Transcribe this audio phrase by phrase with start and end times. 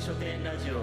[0.00, 0.82] 書店ラジオ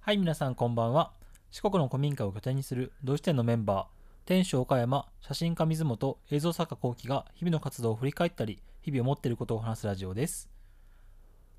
[0.00, 1.12] はい、皆さんこんばんは。
[1.52, 10.50] 四国の古民家を拠点にする同志店のメンバー、店主岡山、写真家水本、映像作家幸喜が日々の活動を振り返ったり、日々思っていることを話すラジオです。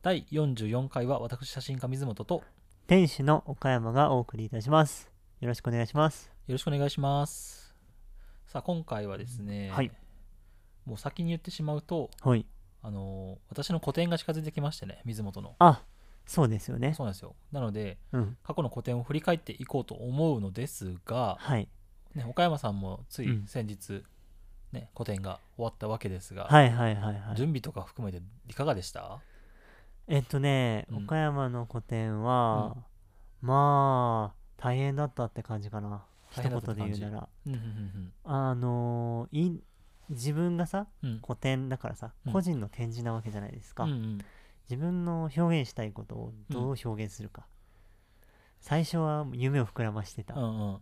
[0.01, 2.41] 第44回は私、写真家水本と、よ
[2.87, 5.09] 店主の岡山がお送りいたします。
[5.39, 6.29] よろしくお願いします。
[6.51, 7.73] ろしくお願いします。
[8.47, 9.91] さあ、今回はですね、はい
[10.85, 12.45] もう先に言ってしまうと、はい。
[12.85, 15.55] あのー私の個展が近づいてきましてね、水本の。
[15.59, 15.81] あ、
[16.25, 16.93] そうですよね。
[16.93, 17.35] そうなんですよ。
[17.51, 18.37] なので、うん。
[18.43, 21.67] 過去の個展を振り返っていこうと思うのですが、はい。
[22.13, 24.03] ね、岡山さんもついうん先日、
[24.71, 27.35] ね個展が終わったわけですが、はいはいはいはい。
[27.35, 29.19] 準備とか含めていかがでした？
[30.07, 32.75] えっとね、うん岡山の個展は、
[33.41, 36.03] まあ、大変だったって感じかな。
[36.31, 37.29] 一言で言うなら。
[37.47, 39.63] うんうんあのーい
[40.09, 41.69] 自分がさ、うん。
[41.69, 42.33] だからさ、うん。
[42.33, 43.85] 個人の展示なわけじゃないですか。
[43.85, 44.17] うんうん。
[44.69, 47.45] 自分の表現したいことをどう表現するか。
[48.59, 50.35] 最初は夢を膨らましてた。
[50.35, 50.77] うんうん。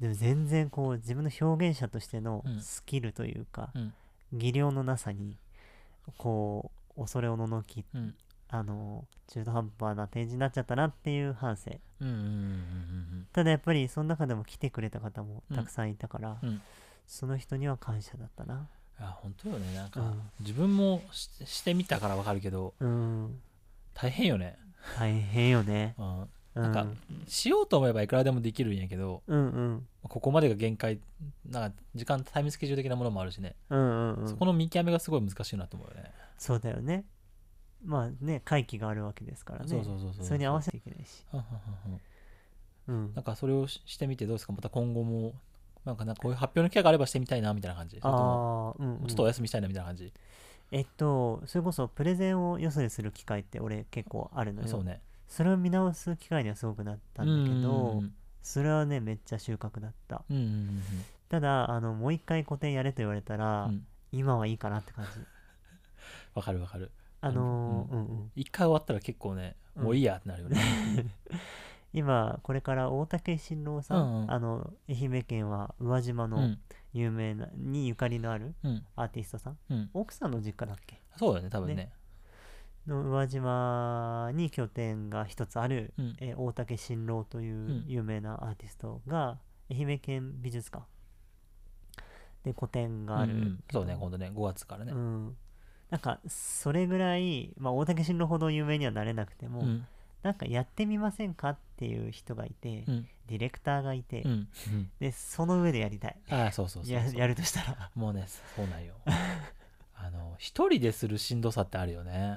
[0.00, 2.60] でも全然こう自分の表現者としてのうん。
[2.60, 3.92] スキルというか、うん。
[4.32, 5.36] 技量のなさに
[6.16, 8.14] こう恐れおののきうん。
[8.52, 11.70] あの中途半端な展示になっちゃったなっていう反省。
[13.32, 16.62] ただやっぱりその中でも来てくれた方もたくさんいたから、うんうん
[17.10, 18.68] その人には感謝だったな。
[19.00, 19.74] あ本当よね。
[19.74, 20.22] なんか、うん。
[20.38, 23.40] 自分もししてみたからわかるけどうん。
[23.94, 24.56] 大変よね、
[24.96, 25.96] 大変よね。
[25.98, 26.28] うん、うん。
[26.54, 26.86] なんか
[27.26, 29.86] しようと思えばいくらでもできるんやけどうんうん。
[30.04, 31.00] ここまでが限界
[31.48, 34.28] なんか時間タイムスケジュール的なものもあるしね、うんうんうん。
[34.28, 36.12] そこの見極めがすごい難しいなと思うよね。
[36.38, 37.04] そうだよね。
[37.84, 39.68] まあね会期があるわけですからね。
[39.68, 41.26] そうそうそうそうそれに合わせていけないし。
[41.32, 42.00] はんはんはんはん。
[43.06, 43.14] うん。
[43.14, 44.52] なんかそれをししてみてどうですか？
[44.52, 45.32] また今後も
[45.84, 47.98] なんかなんかこういう発表の機会があればしてみたいなみたいな感じ。
[48.02, 50.12] ああうん、うん、ちょっとお休みしたいなみたいな感じ、
[50.72, 54.68] えっと、それこそプレゼンをよそでする機会って俺結構あるのよ。
[54.68, 55.00] そうね。
[55.28, 60.24] それを見直す機会にはすごくなったんだけど、うんそれはね、めっちゃ収穫だった。
[60.30, 60.82] うんうんうん
[61.28, 63.70] ただ、あの、もう一回個展やれと言われたら、うん。
[63.70, 65.20] うん今はいいかなって感じ。
[66.34, 66.90] わかるわかる。
[67.20, 68.32] あのーううんうん。
[68.34, 70.58] 一回終わったら結構ねうんもういいやってなるよね、
[71.92, 74.30] 今、これから大竹新郎さん、うんうん。
[74.30, 76.58] あの、愛媛県は宇和島のうん。
[76.92, 78.84] 有名な、にゆかりのあるうん。
[78.96, 79.58] アーティストさん。
[79.70, 79.90] うん。
[79.94, 81.00] 奥さんの実家だっけ？
[81.16, 81.74] そうだよね多分ね。
[81.74, 81.92] ね。
[82.86, 86.16] の宇和島に拠点が一つある、うん。
[86.20, 87.84] えー大竹新郎といううん。
[87.86, 89.38] 有名なアーティストが
[89.70, 90.84] 愛媛県美術館。
[92.44, 93.34] で個展がある。
[93.34, 93.64] うんうん。
[93.70, 95.36] そうね今度ね5月からね、うん。
[95.90, 99.86] なんかそれぐらい、まあ、大竹新郎ほど有名にはなれなくても、うん
[100.22, 103.08] なんかやってみませんかっていう人がいて、うん。
[103.26, 104.30] ディレクターがいて、うん。
[104.30, 106.16] うんでその上でやりたい。
[106.30, 107.12] ああそうそうそうそう。
[107.14, 107.90] ややるとしたら。
[107.94, 108.26] もうね
[108.56, 108.94] そうなんよ。
[109.94, 112.36] あの一人でするしんどさってあるよね。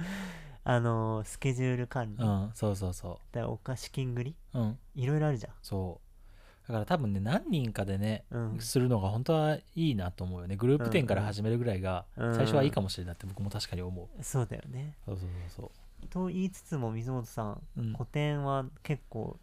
[0.64, 4.36] あのースケジュール管理、うんそうそうそだからお菓子金繰り？
[4.54, 4.78] ううん。
[4.94, 5.52] いろいろあるじゃん。
[5.62, 6.68] そう。
[6.68, 8.60] だから多分ね何人かでね、うん。
[8.60, 10.56] するのが本当はいいなと思うよね。
[10.56, 12.34] グループ展から始めるぐらいがうん。
[12.36, 14.94] 最初はいいかもしれないって僕も確かに思う、そうだよね。
[15.06, 15.70] そうそうそう
[16.10, 17.92] と言いつつも水本さん、そう、うん。
[17.92, 19.38] 個展は結構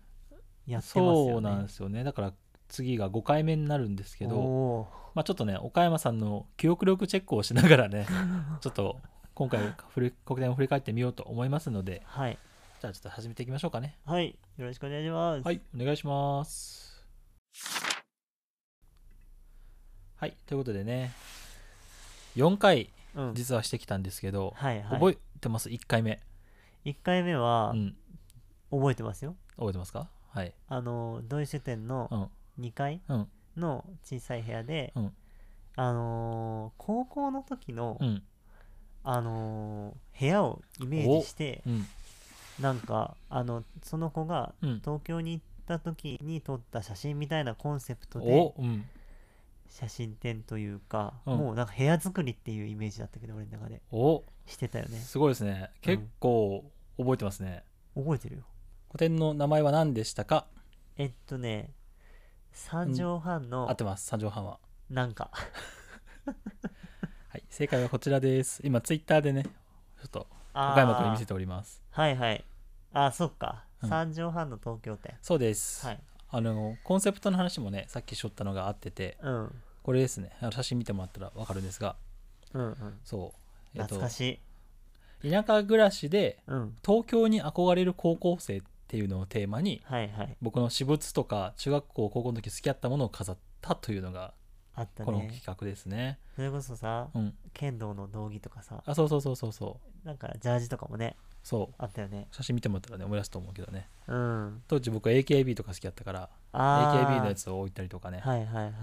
[0.65, 1.33] やってますそよね。
[1.37, 2.03] うなんですよね。
[2.03, 2.33] だから
[2.67, 8.07] 次が5回目になるんですけどおまあちょっとね岡山さんの記憶力チェックをしながらね
[8.59, 8.99] ちょっと
[9.35, 12.39] 今回振り国展を振り返ってみようと思いますのでーはい。
[12.81, 13.97] じゃあちょっと始めていきましょうかね。
[14.05, 14.37] はい。
[14.57, 15.45] よろしくお願いします。
[15.45, 15.61] はい。
[15.75, 17.05] お願いします。
[20.17, 20.37] はい。
[20.45, 21.11] ということでね
[22.35, 23.33] 4回うん。
[23.33, 24.99] 実はしてきたんですけど、はいはい。
[24.99, 26.19] 覚えてます？1回目、
[26.85, 27.95] 1回目はうん。
[28.71, 29.35] 覚えてますよ。
[29.57, 30.09] 覚えてますか？
[30.29, 30.53] はい。
[30.67, 32.65] あの土井書店のうん。
[32.65, 33.27] 2階うん。
[33.57, 35.13] の小さい部屋で、うん。
[35.77, 38.23] あのー高校の時の、うん。
[39.03, 41.85] あのー部屋をイメージしてうん。
[42.59, 44.79] なんかあのその子がうん。
[44.79, 48.85] 東京に行った時に撮った写真みたいなコンセプトでおうん。
[49.69, 51.37] 写真展というか、うん。
[51.37, 53.81] もうなんか部屋作りっていうイメージだったけど俺の中で。
[53.91, 54.23] お。
[54.45, 54.97] してたよね。
[54.99, 55.69] すごいですね。
[55.81, 56.63] 結構
[56.97, 57.63] 覚えてますね、
[57.95, 58.43] 覚えてるよ。
[58.89, 60.47] 個展の名前は何でしたか？
[60.97, 61.71] えっとね
[62.53, 64.09] 3畳半の合ってます。
[64.09, 64.59] 3畳半は。
[64.89, 65.29] なんか。
[67.29, 68.61] はい正解はこちらです。
[68.63, 69.51] 今ツイッターでねちょ
[70.05, 71.83] っと岡山君に見せております。
[71.91, 72.45] はいはい。
[72.93, 73.89] あそっか、うん。
[73.89, 75.17] 3畳半の東京店。
[75.21, 75.99] そうです、はい。
[76.29, 79.61] あのコンセプトの話もねさっきしょったのがあっててうん。
[79.83, 80.31] これですね。
[80.39, 81.97] あの写真見てもらったら分かるんですが。
[82.53, 82.99] うんうん。
[83.03, 84.39] そう、えっと懐かしい、
[85.29, 86.75] 田舎暮らしでうん。
[86.85, 90.37] 東京に憧れる高校生っていうのをテーマにはいはい。
[90.41, 94.33] 僕の私物とか中学校高校の時好きだったものを飾ったというのが
[94.75, 96.19] あったこのね企画ですね。
[96.35, 97.33] それこそさうん。
[97.53, 98.83] 剣道の道着とかさ。
[98.85, 101.75] あそうそうそうそうそうなんかジャージとかもねそう。
[101.77, 102.27] あったよね。
[102.31, 103.87] 写真見てもらったらね思い出すと思うけどね。
[104.07, 104.61] うん。
[104.67, 107.17] 当時僕は AKB とか好きだったからあー。
[107.17, 108.19] AKB のやつを置いたりとかね。
[108.19, 108.73] はいはいはい。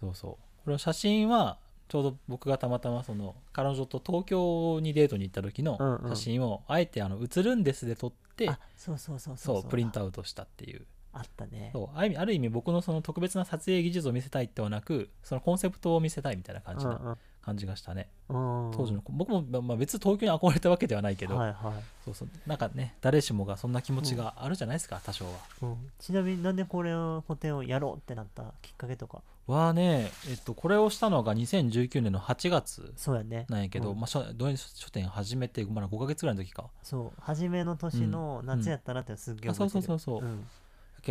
[0.00, 0.30] そうそう。
[0.32, 1.58] これは写真は
[1.88, 5.78] ちょうど僕がたまたまその彼女と東京にデートに行った時の
[6.10, 11.70] 写真をあえてあの写るんですで撮ってあそうそうそうそうプリントアアウトしたっていうあったね。
[11.72, 11.96] そう。
[11.96, 18.08] ある意味ある意味僕のその特別な撮影技術を見せたいってはなくそのコンセプトを見せたいみたいな感じな感じがしたね。
[18.28, 18.70] うん。
[18.70, 21.82] うん当時の僕も、まあまあ、別に東京に憧れたわけではないけど、はいはい。
[22.04, 22.28] そうそう。
[22.46, 25.30] なんかね誰しもがそんな気持ちがあるじゃないですか、多少は。
[25.62, 29.22] うん、ちなみになんでこれを個展をやろうってなったきっかけとか？
[29.48, 33.46] はね、えっと、これをしたのが2019年の8月そうやね。
[33.48, 33.96] なんやけど、うん。
[33.96, 36.68] まあ、書書店始めてまだ5ヶ月ぐらいの時か。
[36.82, 37.20] そう。
[37.20, 39.82] 初めの年の夏やったなってすっげえう覚えてる。
[39.86, 40.28] そうそうそう。
[40.28, 40.46] うん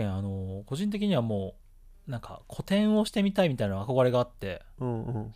[0.04, 1.56] んあの個人的にはも
[2.08, 4.62] うなんか個展をしてみたいみたいな憧れがあって。
[4.80, 5.34] うんうん。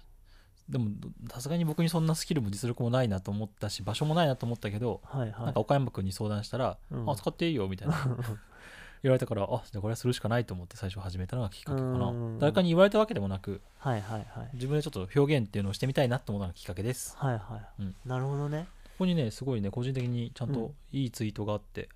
[0.70, 0.90] でも
[1.30, 5.46] さすがに僕にそんなスキルも実力もないなと思ったし場所もないなと思ったけど、はいはい。
[5.46, 7.96] なんか岡山君に相談したら「うんあ使っていいよ」みたいな。
[9.04, 12.40] 言われたからあじゃあこれはするしかないと思って最初始めたのがきっかけかなうん。
[12.40, 14.50] 誰かに言われたわけでもなくはいはいはい。
[14.54, 17.18] 自分でちょっと表現っていうのをしてみたいなと思ったのがきっかけです。
[17.18, 17.96] はいはい、うん。
[18.06, 18.68] なるほどね。
[18.84, 21.90] ここにねすごいね個人的にちゃんといいツイートがあって、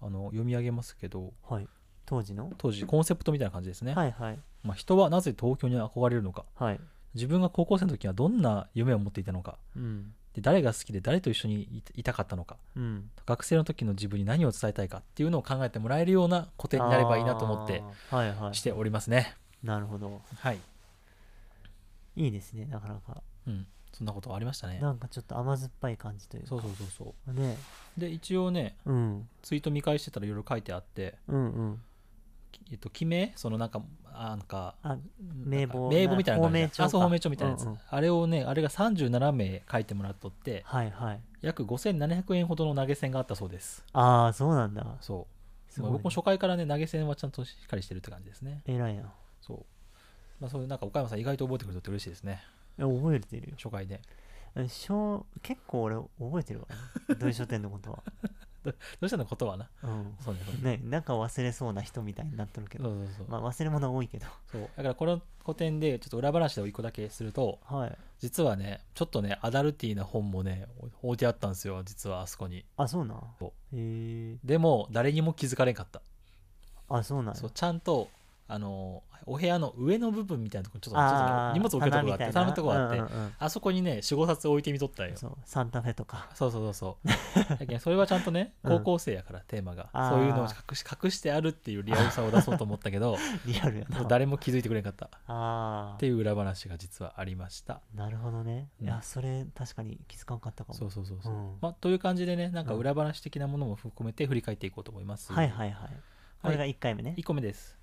[0.00, 1.32] あの読み上げますけど。
[1.48, 1.68] はい。
[2.04, 2.52] 当時の？
[2.58, 4.38] 当時コンセプトみたいな感じですね、はいはい。
[4.64, 6.44] まあ、人はなぜ東京に憧れるのか。
[6.56, 6.80] はい。
[7.14, 9.56] 自分が高校生の時はどんな夢を持っていたのか。
[9.76, 10.12] うん。
[10.34, 12.56] で誰が好きで誰と一緒にいいたかったのか。
[12.76, 13.10] うん。
[13.26, 18.54] 学生の時の自分に何を伝えたいかっていうのを考えてもらえるような個展になればいいなと思ってはいはい。
[18.54, 19.36] しておりますね。
[19.62, 20.22] なるほど。
[20.38, 20.58] はい、
[22.16, 22.66] いいですね。
[22.66, 23.22] なかなか。
[23.46, 24.78] うん、そんなことありましたね。
[24.80, 26.48] なんかちょっと甘酸っぱい感じというか。
[26.48, 27.56] そうそうそうそね。
[27.98, 29.28] うで一応ねうん。
[29.42, 31.82] ツイート見返してたらいろいろ書いてあって、うんうん。
[32.70, 33.32] えっと、記名？
[33.36, 33.82] そのなんか
[34.14, 34.74] あなんか
[35.44, 37.78] 名簿名簿みたいな感じあそう法名帳みたいなやつ、うんうん。
[37.88, 41.20] あれをねあれが37名書いてもらっとってはいはい。
[41.42, 43.84] 約5700円ほどの投げ銭があったそうです。
[43.92, 44.86] ああそうなんだ。
[45.00, 45.26] そ
[45.68, 45.72] う。
[45.72, 48.62] すごいまあ僕も初回からね投げ銭はちゃんとしっかりしてるって感じですね。
[48.66, 49.12] 偉いな。
[49.40, 49.64] そう。
[50.40, 52.42] まあそういうなんか岡山さん意外と覚えてくれると嬉しいですね。
[52.42, 53.56] え覚えてるよ。
[53.56, 54.00] 初回で。
[54.54, 57.16] え小結構俺覚えてるわね。
[57.18, 58.02] 土井書店のことは。
[58.64, 59.68] どうしたのことはな。
[59.82, 60.16] うん。
[60.20, 60.78] そうねそうね。
[60.78, 62.84] ねなんか忘れそうな人みたいになってるけど。
[62.84, 64.26] そうそうそう、まあ忘れ物は多いけど。
[64.50, 64.62] そう。
[64.76, 67.98] だからこの古典でちょっと裏話を一個だけするとはい。
[68.20, 70.68] 実はねちょっとねアダルティーな本もね
[71.02, 72.64] 置いてあったんですよ実はあそこに。
[72.76, 76.00] あそうなへえでも誰にも気づかれんかった。
[76.88, 77.40] あそうなんや。
[77.40, 78.08] そうちゃんと
[78.48, 83.32] あのお部屋の上の部分みたいなところちょっと荷物置けるとこがあって棚みたいな棚のとこがあって、うんうんうん。
[83.38, 85.16] あそこにね45冊置いてみとったんよ。
[85.16, 86.28] そうサンタフェとか。
[86.34, 87.48] そうそうそうそう。
[87.48, 88.78] だけどそれはちゃんとね うん。
[88.78, 93.16] 高校生やから、テーマがそういうのを隠し隠してあるっていうリアルさを出そうと思ったけど
[93.46, 94.04] リアルやな。
[94.04, 95.06] 誰も気づいてくれんかった。
[95.06, 97.74] っあていう裏話が実はありました。
[97.74, 98.68] あなるほどね。
[98.80, 98.86] うん。
[98.86, 100.78] いやそれ確かに気づかんかったかも。
[100.78, 101.58] そうそうそうそう、うん。
[101.60, 102.80] まあ、という感じでねなんかうん。
[102.80, 105.90] 裏話的なものも含めて振り返っていこうと思います、はいはいはい。
[106.42, 107.14] これが1回目ね。
[107.16, 107.72] 1個目です。
[107.72, 107.81] よ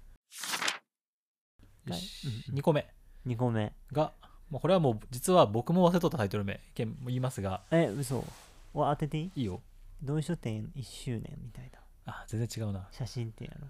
[1.89, 1.99] はい。
[1.99, 2.87] し、うん2個目。
[3.27, 3.73] 2個目。
[3.91, 4.13] が、
[4.51, 7.61] まあ、これはもう実は僕も忘れとったタイトル名言いますが。
[7.71, 8.23] え嘘。
[8.73, 9.31] は当てていい？
[9.35, 9.61] いいよ。
[10.03, 11.79] 同書店1周年みたいな。
[12.05, 12.87] あ全然違うな。
[12.91, 13.67] 写真ってやろ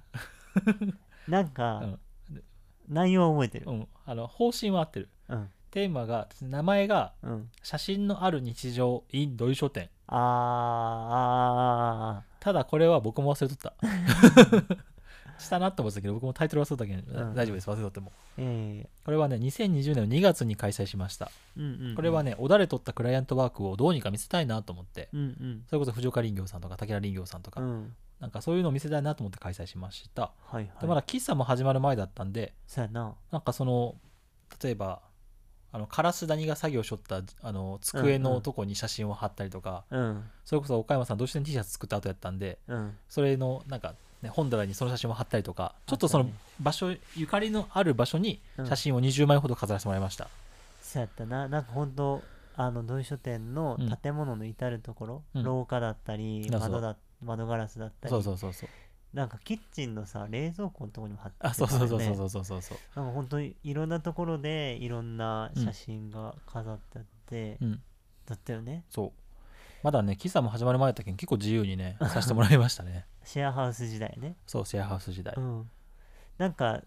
[1.27, 1.99] なんか、うん。
[2.87, 3.65] 内容は覚えてる？
[3.71, 5.09] うん、あの方針は合ってる。
[5.29, 5.49] うん。
[5.71, 7.49] テーマが名前がうん。
[7.63, 9.89] 写真のある日常 in 土井書店。
[10.07, 13.73] あーあただこれは僕も忘れとった
[15.39, 17.35] したなと思ってたけど僕もタイトル忘れたけど、うん。
[17.35, 18.11] 大丈夫です忘れとっても。
[18.37, 18.89] ーえ。
[19.03, 21.31] これはね2020年の2月に開催しました。
[21.57, 21.95] えうんうんうん。
[21.95, 25.63] これはね、おだれ取ったクライアントワークをどうにか見せたいなと思って、うんうん。
[25.67, 27.93] それこそ藤岡林業さんとか武田林業さんとか、うん。
[28.19, 30.33] なんかそういうのを見せたいなと思って開催しました。
[30.45, 30.69] はいはい。
[30.81, 33.15] で、まだ喫茶も始まる前だったんで、そな。
[33.31, 33.95] なんかその、
[34.61, 35.01] 例えば、
[35.71, 42.97] あのカラス谷が作業しょったあの机のとこに写真を貼ったりとか、うんそれこそ岡山さんどうして T シャツ作った後やったんでうん。
[43.07, 48.67] それのなんか、ね、本棚にその写真を貼ったりとかちょっとその場所、ゆかりのある場所にうん。
[48.67, 50.27] 写真を20枚ほど飾らせてもらいました、
[50.81, 51.47] そうやったな。
[51.47, 52.21] なんか本当
[52.55, 53.97] あの土井書店のうん。
[53.97, 55.43] 建物の至る所、うん。
[55.43, 56.69] 廊下だったりそうそう。
[56.69, 58.69] 窓だ窓ガラスだったりそうそうそうそう。
[59.13, 62.77] なんかキッチンのさ冷蔵庫のところにも貼ってあそうそうそうたよねそうそうそうそう。
[62.95, 67.81] なんか本当にいろんなところでいろんな写真が飾ってあって、うん。
[68.27, 68.83] だったよね。
[68.89, 69.11] そう。
[69.81, 74.35] まだね喫茶も始まる前だったけど結構自由にねさせてもらいましたね シェアハウス時代ね。
[74.47, 75.35] そうシェアハウス時代。
[75.37, 75.69] うん。
[76.39, 76.81] なんか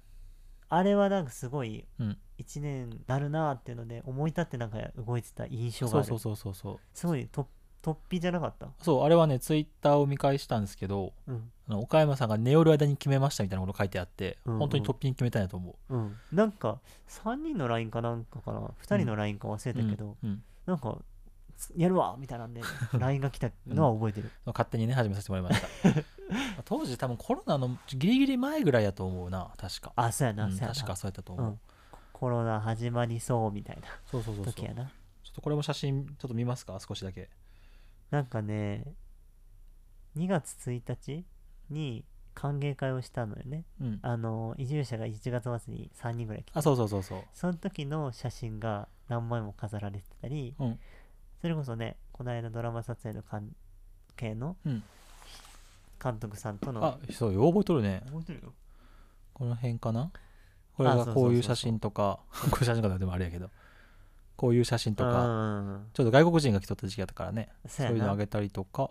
[0.68, 2.18] あれはなんかすごいうん。
[2.38, 6.06] 1年なるなっていうので思い立ってなんか動いてた印象がある。
[6.08, 6.78] そうそうそうそうそう。
[6.92, 7.46] すごいと
[7.82, 8.66] 突飛じゃなかった？
[8.82, 11.36] そうあれはねツイッターを見返したんですけどうん。
[11.36, 14.58] ああの岡山さんが寝よる間に決めましたみたいなこと書いてあって、うんうん。
[14.58, 15.94] 本当に突飛に決めたんやと思う。
[15.94, 16.16] うん。
[16.32, 20.42] なんか3人の LINE かなんかかな？2人の LINE か忘れたけど、うんうん。
[20.66, 20.98] なんか
[21.76, 22.60] やるわみたいなんで
[22.98, 25.88] LINE が来たのは覚えてる、勝手にね始めさせてもらいました。
[26.32, 29.92] まあ当時多分コロナのギリギリ前ぐらいやと思うな確か。
[29.96, 30.74] あそうやな、うんそうやな。
[30.74, 31.60] 確かそうやったと思う、うん。
[32.12, 34.54] コロナ始まりそうみたいなそうそうそうそう。
[34.54, 34.90] ちょ時やな
[35.32, 37.30] っとこれも写真ちょっと見ますか少しだけ。
[38.10, 38.94] なんかね
[40.16, 41.24] 2月1日
[41.70, 42.04] に
[42.34, 43.64] 歓迎会をしたのよね。
[43.80, 43.98] うん。
[44.02, 46.58] あの移住者が1月末に3人ぐらい来て。
[46.58, 47.22] あそうそうそうそう。
[47.32, 50.78] その時の写真が何枚も飾られてたり、うん
[51.42, 53.48] それこそねこの間ドラマ撮影の関
[54.16, 54.82] 係のうん。
[56.02, 57.42] 監督さんとのあそうよ。
[57.48, 58.02] う覚えとるね。
[58.06, 58.52] 覚えてるよ。
[59.34, 60.10] この辺かな？
[60.76, 61.24] これがあそうそうそうそう。
[61.26, 62.20] こういう写真とか。
[62.50, 63.50] こういう写真とかでもあれやけど。
[64.36, 65.26] こういう写真とか。
[65.26, 67.50] うんちょっと外国人が来とった時期だったからね。
[67.66, 68.90] そそうういうのあげたりとか。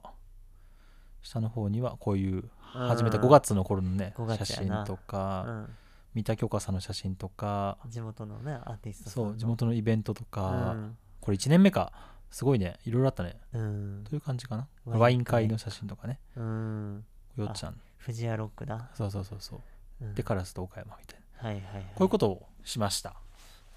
[1.21, 5.43] 下の方にはこういう始めたうん5月の頃のね5月やな写真とか。
[5.47, 5.77] うん。
[6.13, 7.77] 三田京香さんの写真とか。
[7.87, 10.97] 地元のねアーティストさんのそう地元のイベントとうかん。
[11.19, 11.91] これ1年目か
[12.31, 12.77] すごいね。
[12.85, 13.35] いろいろあったね。
[13.53, 14.03] うん。
[14.09, 14.67] という感じかな。
[14.85, 16.19] ワイン会の写真とかね。
[16.35, 17.05] うん。
[17.37, 17.79] よっちゃん。
[17.97, 19.59] 藤屋ロックだ、そうそうそうそう。
[20.01, 20.15] うん。
[20.15, 21.49] でカラスと岡山みたいな。
[21.49, 21.83] はいはいはい。
[21.83, 23.13] こういうことをしました。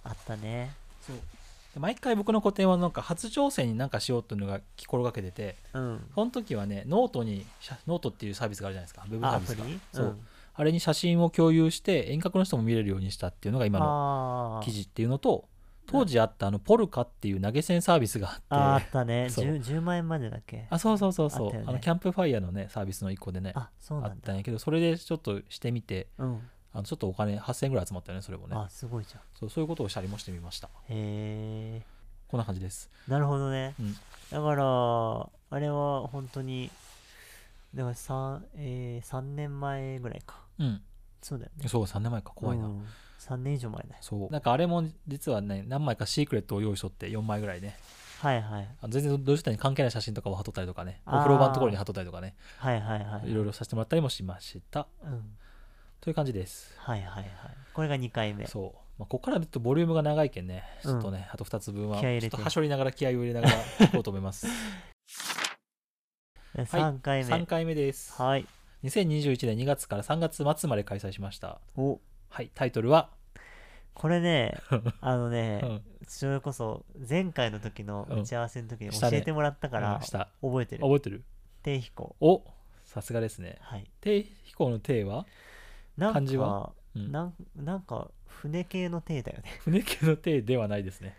[0.05, 0.71] あったね。
[1.03, 1.17] そう。
[1.75, 6.07] で毎回僕の個展はなんか初挑戦になんかしようっていうのが心がけててうん。
[6.15, 9.05] その時はねノートに写ノートっていうサービスがあるじゃないですか。
[9.11, 9.65] ウェブサービスが。
[9.93, 10.19] そう。
[10.57, 13.87] あれに写真を共有して遠隔の人も見れるようにしたっていうのが今の
[14.57, 15.49] の記事っていうのと
[15.87, 18.43] 当時あったあのポルカっていう投げ銭サービスがあって。
[18.51, 19.29] ああったね。
[19.31, 19.47] そう。
[19.47, 20.67] 10, 10万円までだっけ？
[20.71, 21.51] あそうそうそうそう。
[21.51, 21.65] あね。
[21.67, 23.53] あのキャンプファイヤーのねサービスの一個でね。
[23.55, 24.17] ああそうなんだ。
[24.17, 26.41] ったんやけどそれでちょっとしてみてうん。
[26.73, 28.57] あのちょっとお金8000円ぐらい集まったよねそれもね。
[28.57, 29.21] あすごいじゃん。
[29.39, 30.69] そうそういうことをしたりもしてみました。
[30.89, 31.83] へえ。
[32.27, 32.91] こんな感じです。
[33.07, 33.95] なるほどね、うん。
[33.95, 36.69] だからあれは本当に
[37.75, 40.41] だから 3,、えー、3年前ぐらいか。
[40.59, 40.83] うん。
[41.23, 41.69] そうだよね。
[41.69, 42.33] そう3年前か。
[42.35, 42.85] 怖いな、うん、
[43.29, 43.97] 3年以上前だよ。
[44.01, 44.31] そう。
[44.31, 47.77] なんかあれも実はね何枚かシークレットを用意しとって4枚ぐらいね。
[48.21, 48.69] はいはい。
[48.81, 51.01] あの全然同時に関係ない写真とかを貼っとったりとかね。
[51.07, 51.19] おあー。
[51.21, 52.35] 風呂場のところに貼っとったりとかね。
[52.59, 53.35] はいはいはいい。
[53.35, 54.87] ろいろさせてもらったりもしました。
[55.03, 55.37] うん
[56.05, 56.75] という感じです。
[56.77, 57.27] はいはいはい。
[57.73, 58.47] これが2回目。
[58.47, 60.63] そう、まあ、ここからちょっとボリュームが長いけんね。
[60.83, 63.57] ちょっとね、あと2つ分は気合いちょってとはしょりながら気合を入れながらい
[63.91, 64.47] こうと思います。
[66.55, 67.33] で3回目。
[67.33, 68.21] 3回目です。
[68.21, 68.47] はい。
[68.85, 71.59] 2021年2月から3月末まで開催しました。
[71.75, 72.01] お
[72.35, 73.11] はいタイトルは、
[73.95, 74.57] これね
[75.01, 75.83] あのうねん。
[76.09, 80.29] それこそ前回の時の打ち合わせの時に教えてもらったからうんした。
[80.43, 80.83] 覚えてる。
[80.83, 81.23] 覚えてる？
[81.63, 82.43] 低飛行お
[82.85, 83.59] さすがですね。
[83.61, 83.89] はい。
[84.01, 85.27] 低飛行の低は、
[85.97, 86.73] なんか漢字は？
[86.97, 87.13] うん。
[87.13, 88.11] なんなんか
[88.45, 89.45] 船系の艇だよね。
[89.61, 91.17] 船系の低ではないですね。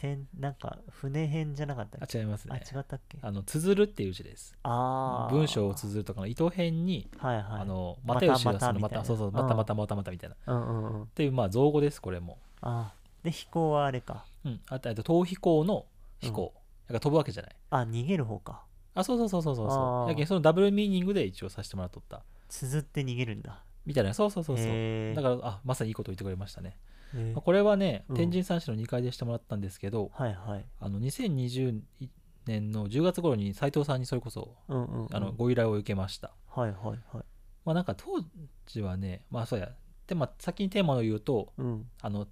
[0.00, 2.18] 船なんか船編じゃなかったっあけ？
[2.18, 2.60] あ違いますね。
[2.74, 3.18] 違ったっけ？
[3.22, 4.56] あの綴るっていう字です。
[4.64, 7.44] ああ文章を綴るとかの糸辺に、はいはい。
[7.60, 10.34] あのがそのまたそうそううんまたまたまたまたみたいな。
[10.34, 11.06] っうんうんうん。
[11.06, 12.38] ていうまあ造語ですこれも。
[12.60, 14.24] あで飛行はあれか。
[14.44, 14.60] うん。
[14.68, 15.86] あとあと逃避行の
[16.20, 17.56] 飛行、だから飛ぶわけじゃない。
[17.70, 18.64] あ逃げる方か。
[18.96, 20.10] あそうそうそうそうそうそう。
[20.10, 22.24] やけんそのダブルミーニングで一応させてもらっとった。
[22.48, 24.12] 綴って逃げるんだみたいな。
[24.12, 24.66] そうそうそうそう。
[24.68, 25.16] へー。
[25.16, 26.76] だからあまさにいいこと言ってくれましたね、
[27.14, 27.32] へー。
[27.32, 28.16] まあこれはねうん。
[28.16, 30.66] 天神三市の2階でしてもらったんですけど、はいはい。
[30.78, 31.80] あの2020
[32.44, 36.98] 年の10月頃に斉藤さんにそれこそうんうん、うん、あのご依頼を受けました、はいはいはい。
[37.64, 38.22] まあなんか当
[38.66, 39.70] 時はねまあそうや。
[40.06, 41.86] でまあ先にテーマを言うとうん。
[42.02, 42.28] あの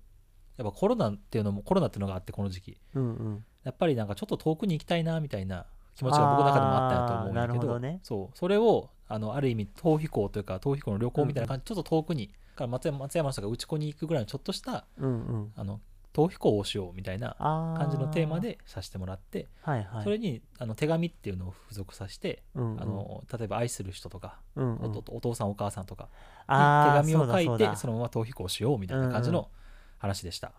[0.59, 2.81] やっぱコロナっていうのもコロナっていうのがあってこの時期。
[2.95, 3.45] うんうん。
[3.65, 8.01] やっぱりなんかちょっと遠くに行きたいなみたいな気持ちが僕の中でもあったと思うんだけどね。
[8.03, 8.37] そう。
[8.39, 15.53] それをあのある意味逃避行というか逃避行の旅行みたいな感じ、ちょっと遠くにから松山松山の人が内子に行くぐらいのちょっとしたうんうん。
[15.55, 15.81] あの
[16.13, 20.05] 逃避行をしようみたいなあ感じのテーマでさせてもらってはいはい。
[20.05, 22.83] それにあの手紙っていうのを付属させて、うんうん。
[22.83, 25.03] あの例えば愛する人とか、うんうん。
[25.11, 26.09] お父さんお母さんとか
[26.49, 29.51] に手紙を書いてそのまま逃避行しようみたいな感じの
[29.99, 30.53] 話でした。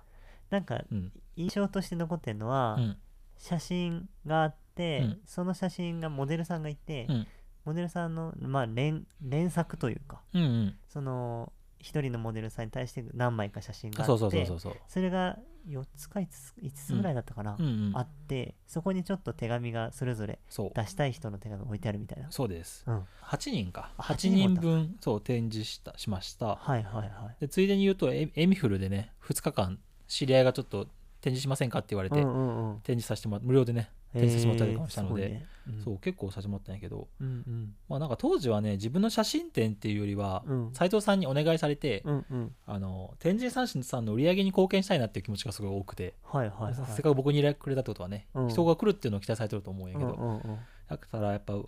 [0.51, 1.12] なんかうん。
[1.36, 2.98] 印象として残ってるのは、うん。
[3.38, 5.20] 写真があって、うん。
[5.25, 7.27] その写真がモデルさんがいて、うん
[7.67, 10.75] モデルさんの、まあ、連連作というかうんうん。
[10.88, 14.47] その一人のモデルさんに対して何枚か写真があって
[14.88, 15.38] それが
[15.69, 17.65] 4つか5つ ,5 つぐらいだったかな、うん。
[17.65, 22.86] うんあってそこにちょっと手紙がそれぞれ出したい人の手紙置いてあるみたいな、そうです。
[22.88, 23.91] うん、8人か。
[23.97, 26.55] あ8 8人分そう展示したしました。
[26.55, 27.36] はいはいはい。
[27.41, 30.86] でついでに言うとエエミフルでね2日間知り合いがちょっと
[31.19, 32.79] 展示しませんかって言われて、うんうんうん。
[32.79, 35.46] 展示させてもらって無料でね展示してもらったりとかもしたので、えーね。
[35.68, 35.84] うん。
[35.84, 37.08] そう結構させてもらったんやけど。
[37.20, 37.76] うんうん。
[37.90, 40.74] まあなんか当時はね自分の写真展っていうよりはうん。
[40.74, 42.56] 斉藤さんにお願いされて、うんうん。
[42.66, 46.74] あの天神三さんの売り上げに貢献したいなっていう気持ちがすごい多くて、はいはいはい。
[46.76, 48.50] せっかく僕に依頼くれたってことはね、うん。
[48.50, 50.60] 人が来るっていうのを期待されてると思うんやけど、うんうんうん。
[50.88, 51.68] だからやっぱそ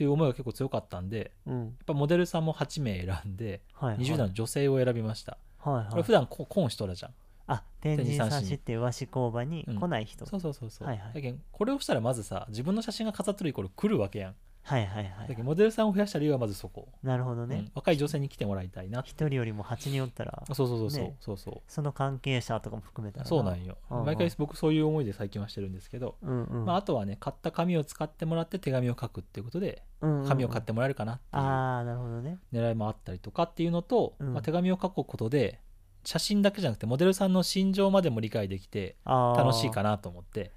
[0.00, 1.58] ういう思いが結構強かったんでうん。
[1.60, 4.04] やっぱモデルさんも8名選んではいはい。
[4.04, 5.90] 20代の女性を選びました、はいはい。
[5.90, 7.12] これ普段コンしとるじゃん
[7.50, 11.14] あ天神さしっていう和紙工場に来ない人、そうそうそうそう、はいはい。
[11.14, 14.34] だけどこれをしたらまずさ自分の写真が飾ってるイコール来るわけやん。
[14.62, 17.56] はいはいはだけモデルさんを増やした理由はまずそこ、なるほどね。
[17.56, 20.44] うん、若い女性に来てもらいたいな一人よりも8人おったら。
[20.52, 21.16] そうそうそうそう、ね。
[21.18, 21.54] そうそう。
[21.66, 23.78] その関係者とかも含めたらそうなんよ。
[23.90, 24.06] うんうん。
[24.06, 26.64] 毎回僕そういう思いで最近はしてるんですけど、うんうん。
[26.66, 30.28] まあ、あとはね買った紙を使ってもらって手紙を書くっていうことでうんうんうん。
[30.28, 32.38] 紙を買ってもらえるかなっていうああなるほどね。
[32.52, 34.34] 狙いもあったりとかっていうのと、うん。
[34.34, 35.58] まあ、手紙を書くことで
[36.04, 40.52] 写真だけじゃなくてモデルさんの心情までも理解できて楽しいかなと思って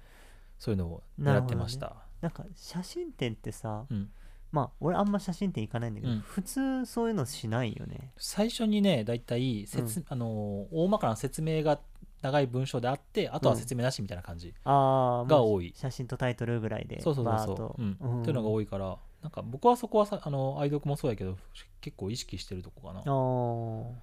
[0.58, 4.08] そういうのを狙ってました、なんか写真展ってさうん、
[4.50, 6.20] まあ俺あんま写真展行かないんだけど、うん。
[6.20, 8.12] 普通そういうのしないよね。
[8.16, 11.80] 最初にねだいたい説、あのー大まかな説明が
[12.22, 15.74] 長い文章であってあとは説明なしみたいな感じ、が多い。
[15.76, 18.20] 写真とタイトルぐらいでそうそうそうそう、うん。
[18.20, 21.36] っていうのが多いからなんか僕はそこはさあの愛読もそうやけど
[21.80, 23.00] 結構意識してるとこかな。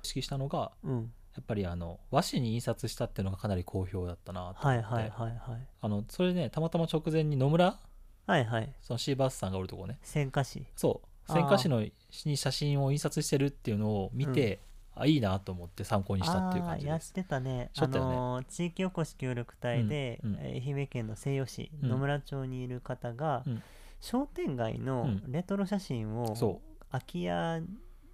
[0.03, 5.67] 意識したのがうんやっぱりあの和紙に印刷したっていうのがかなり好評だったなと思って、はいはいはいはい。
[5.81, 7.79] あのそれねたまたま直前に野村
[8.27, 8.73] はいはい。
[8.81, 9.97] そのシーバースさんがおるとこね。
[10.03, 11.07] 線化紙そう。
[11.27, 11.85] あー戦火紙の
[12.25, 14.59] に写真を印刷してるっていうのを見て、
[14.95, 17.13] あいいなと思って参考にしたっていう感じです。
[17.13, 17.69] やってたね。
[17.73, 20.39] しょったよのー地域おこし協力隊で、うんうん。
[20.39, 21.89] 愛媛県の西予市、うん。
[21.89, 23.63] 野村町にいる方が、うん。
[23.99, 25.31] 商店街のうん。
[25.31, 26.61] レトロ写真を、そ
[26.91, 27.61] 空き家を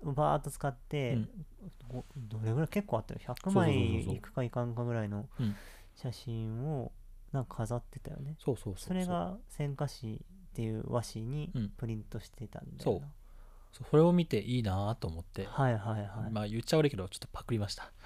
[0.04, 1.30] バーッと使って、うん。
[1.89, 3.20] ごどれぐらい結構あったよ。
[3.24, 3.63] 100そうそうそうそう。
[3.63, 5.56] 枚いくかいかんかぐらいのうん。
[5.96, 6.92] 写真を
[7.32, 10.18] なんか飾ってたよね、そうそうそうそれが線化紙っ
[10.54, 11.70] ていう和紙にうん。
[11.70, 13.01] プリントしてたんだよな、そう。
[13.89, 17.92] それを見ていいなと思って、はいはいはい、まあ言っちゃ悪いけどちょっとパクりました。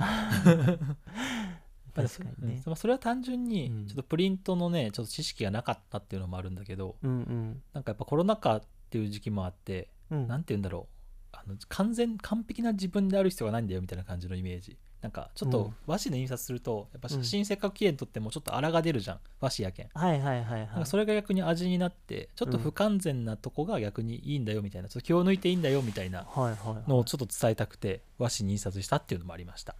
[1.93, 2.61] 確かにね。
[2.75, 3.87] それは単純にうん。
[3.87, 7.63] ちょっとプリントのねちょっと知識がなかったっていうのもあるんだけど、うんうん。
[7.73, 10.27] なんかやっぱコロナ禍っていう時期もあって、うん。
[10.27, 11.00] なんて言うんだろう
[11.43, 14.77] あの完全完璧な自分である必要がないんだよみたいな感じのイメージ。
[15.01, 15.75] なんかちょっとうん。
[15.87, 19.19] 和紙で印刷するとやっぱ写真せっかく綺麗に撮ってもちょっと荒が出るじゃん。
[19.39, 19.89] 和紙やけん。
[19.93, 20.67] はいはいはいはい。
[20.67, 26.89] なんかそれが逆に味になってちょっと不完全なとこが逆にいいんだよみたいなちょっと気を抜いていいんだよみたいなはいはいはい。
[26.89, 29.75] のをちょっと伝えたくて和紙に印刷したっていうのもありました。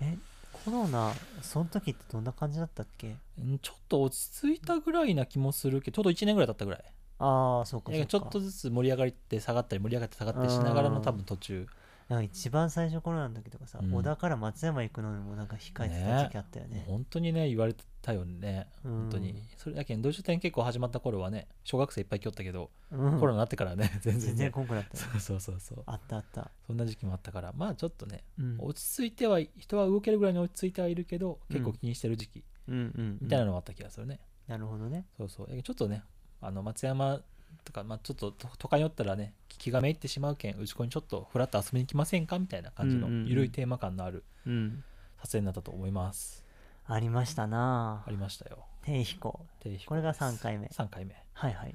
[0.00, 0.16] え
[0.64, 3.14] コロナその時ってどんな感じだったっけ？
[3.38, 6.84] うんちょっと落ち着いたぐらいな気もするけどちょうど1年ぐらい経ったぐらい
[7.18, 11.66] ああそうかちょっとずつ盛り上がって下がったり盛り上がって下がったりしながらの多分途中。
[12.08, 13.92] なんか一番最初コロナの時とかさ、うん。
[13.92, 16.84] 小田から松山行くのにもなんか控えてた時期あったよね。
[16.86, 18.68] 本当にね言われたよね。
[18.84, 18.92] うん。
[18.92, 19.42] 本当に。
[19.56, 23.18] それだけど同書店結構始まった頃はね小学生いっぱい来よったけど、うん。
[23.18, 25.82] コロナになってからね 全然全ね然こんくなったよそうそうそうそう。
[25.86, 27.52] あったあった、そんな時期もあったから。
[27.56, 35.06] まあちょっとねうん、落ち着いては人は動けるぐらいに落ち着いてはいるけど結構気にしてる時期みたいなのがあった気がするね、なるほどね。
[35.16, 35.48] そうそう。
[35.50, 36.04] えちょっとね
[36.40, 37.20] あの松山
[37.64, 42.38] とか、まあ、ちょっと都都会におったらね気がめいってしまうけんうちこにちょっとフラッと遊びに来ませんか？
[42.38, 43.28] みたいな感じのうんうんうん。
[43.28, 44.84] 緩いテーマ感のあるうん
[45.18, 46.44] 撮影になったと思います。
[46.86, 48.04] ありましたな。
[48.06, 48.64] ありましたよ。
[48.82, 49.44] 低飛行
[49.86, 50.22] これがです。
[50.22, 50.68] 3回目。
[50.68, 51.16] 3回目。
[51.32, 51.74] はいはい。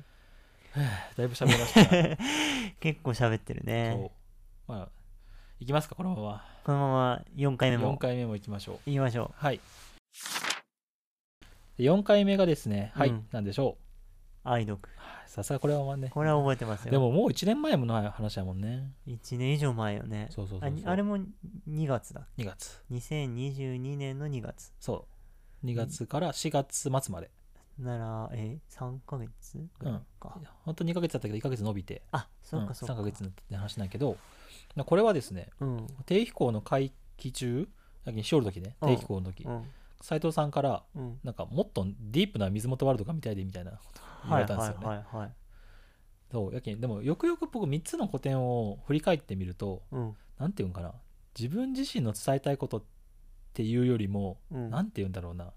[1.18, 1.84] だいぶ喋りました。
[1.84, 2.18] が
[2.80, 4.12] 結構喋ってるね。
[4.68, 4.90] まあ
[5.60, 6.46] いきますかこのまま。
[6.64, 7.94] このまま4回目も。
[7.96, 8.80] 4回目も行きましょう。
[8.86, 9.60] 行きましょはい。
[11.78, 13.28] で4回目がですねはい、うん。
[13.32, 13.91] なんでしょう
[14.44, 14.82] 愛読。
[14.82, 16.10] うさすがこれはまあね。
[16.10, 16.92] これは覚えてますよ。
[16.92, 18.92] でももう1年前もの話やもんね。
[19.08, 20.28] 1年以上前よね。
[20.30, 22.84] そうそうそうあれも2月だ2月。
[22.92, 24.74] 2022年の2月。
[24.80, 25.08] そ
[25.64, 25.66] う。
[25.66, 27.32] 2月から4月末まで。
[27.80, 32.04] ならえ3ヶ月ぐらいか、本当2ヶ月だったけど1ヶ月伸びて。
[32.12, 34.18] あそうかそうか、3ヶ月になったって話なんやけど。
[34.86, 35.88] これはですねうん。
[36.06, 37.70] 低飛行の会期中
[38.06, 38.76] だけにしおる時ね。
[38.82, 38.90] うん。
[38.90, 39.44] 低飛行の時。
[39.44, 39.64] うん
[40.02, 41.20] 斉藤さんからうん。
[41.24, 45.32] なんかもっとディープな水元ワールドが見たいでみたいなこと言わはいはいれたんですよね、はいはい
[46.32, 50.16] そうやけんでもよくよく僕3つの古典を振り返ってみるとうん。
[50.40, 50.94] なんていうんかな
[51.38, 52.84] 自分自身の伝えたいことっ
[53.54, 54.70] ていうよりも、うん。
[54.70, 55.52] なんていうんだろうな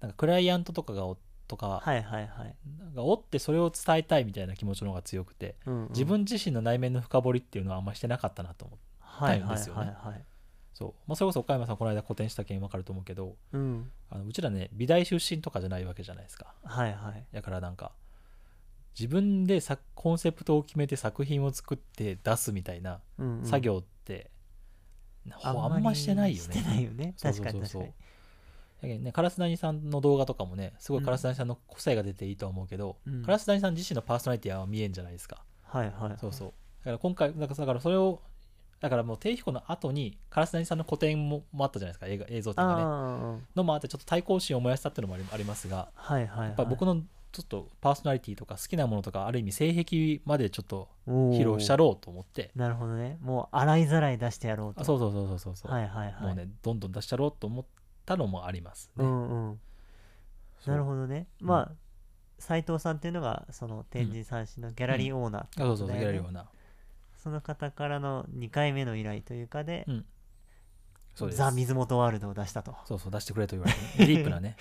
[0.00, 5.88] なんかクライアントとかがおとか,、はいはいはい、なんかおってそれを伝えたいみたいな気持ちの方が強くてうんうん。
[5.88, 9.80] 自分自身の内面の深掘りっていうのはあんましてなかったなと思うはいはいたいんですよね。
[9.80, 10.24] はいはい
[10.76, 13.90] そう、まあ、それこそ岡山さんこの間個展した件分かると思うけどうん。
[14.10, 16.52] あのうちらね美大出身とかじゃないわけじゃないですか。
[16.64, 17.24] はいはい。
[17.32, 17.92] だからなんか
[18.98, 23.46] 自分でさコンセプトを決めて作品を作って出すみたいなうんうん。
[23.46, 24.30] 作業って、
[25.32, 26.52] ほあんましてないよね。
[26.54, 27.14] してないよね。
[27.16, 27.82] そう確そうそうそう。
[27.82, 27.94] かに確かに。
[28.82, 33.22] だけどねカラスダニさんの動画とかもねすごいカラスダニさんの個性が出ていいとは思うけど、うん。
[33.22, 35.42] カラスダニさん自身のパーソナリティは見えんじゃないですか。
[35.62, 36.18] はいはいはい。
[36.18, 36.52] そうそう。
[36.80, 38.20] だから今回だからそれを
[38.80, 42.06] だからもう低飛行の後にカラスダニさんの個展ももあったじゃないですか。
[42.06, 42.76] 映画映像展が
[43.36, 43.42] ね。
[43.54, 45.88] のもあってちょっと対抗心を燃やしたっていうのもありますが。
[45.94, 46.48] はいはいはい。
[46.48, 52.50] やっぱ僕のちょっとパーソナリティとか好きなものとかある意味性癖までちょっと披露したろうと思って。
[52.54, 53.18] なるほどね。
[53.22, 54.82] もう洗いざらい出してやろうと。
[54.82, 56.22] あそうそうそうそうそうそう、はいはいはい。
[56.22, 57.64] もうねどんどん出したろうと思っ
[58.04, 59.60] たのもありますね、うんうん。
[60.66, 61.26] なるほどね。
[61.40, 61.46] うん。
[61.48, 61.72] まあ
[62.38, 66.46] 斉藤さんっていうのがその天神三種のギャラリーオーナーってあことだよねそうそうそうやるような
[67.26, 70.04] その方からの2回目の依頼というかで、うん。
[71.16, 71.38] そうです。
[71.38, 72.76] ザ・水元ワールドを出したと。
[72.84, 74.56] そうそう出してくれと言われて ディープなね。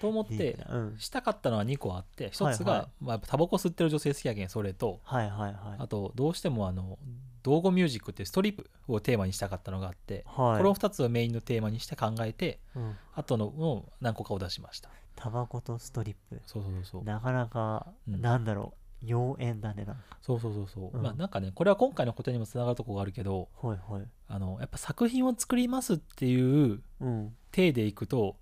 [0.00, 0.56] と思って
[0.98, 2.90] したかったのは2個あって1つが、はいはい。
[3.00, 5.76] まあ、タバコ吸ってる女性好きやけんそれとはいはいはい。
[5.76, 7.00] あとどうしてもあの
[7.42, 10.58] 道後ミュージックっていうストリップをテーマにしたかったのがあって、はい。
[10.58, 14.88] この2つをメインのテーマにして考えてうん、あとのを何個かを出しました。
[15.16, 16.40] タバコとストリップ。
[16.46, 17.02] そうそうそうそう。
[17.02, 18.20] なかなか、うん。
[18.20, 20.02] なんだろう、妖艶だねなんか。
[20.20, 24.02] そうそうそうそう、うんまあなんかねこれは今回のことにもつながるところがあるけどはいはい。
[24.28, 27.34] あのやっぱ作品を作りますっていううん。
[27.50, 28.36] 体でいくと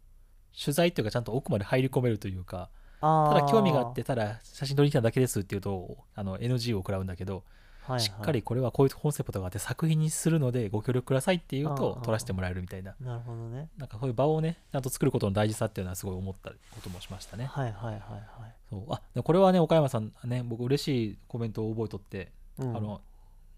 [0.59, 7.45] 取材というかちゃんと奥まで入り込めるというかあただ興味があってただ写真撮りに来ただけですっていうとあの NG を食らうんだけど、
[7.87, 12.95] はいはい、しっかりこれはこういうコンセプトがあって作品にするのでご協力くださいっていうと撮らせてもらえるみたいな。
[13.01, 13.69] なるほどね。
[13.79, 17.47] なんかそういう場をねちゃんと作ることの大事さっていうのはすごい思ったこともしましたね。
[17.47, 18.01] はいはいはいはい。
[18.69, 18.85] そう。
[18.89, 23.01] あこれはね岡山さんね僕嬉しいコメントを覚えとって、うん、あの